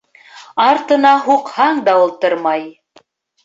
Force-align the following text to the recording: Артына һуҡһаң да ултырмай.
Артына 0.67 1.11
һуҡһаң 1.27 1.85
да 1.91 1.97
ултырмай. 2.09 2.69